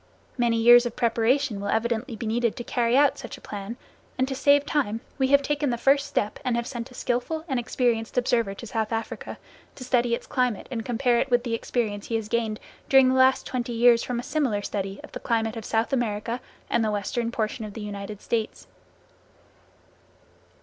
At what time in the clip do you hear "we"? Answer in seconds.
5.19-5.27